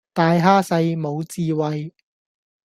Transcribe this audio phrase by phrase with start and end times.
[0.13, 1.93] 大蝦細，無智慧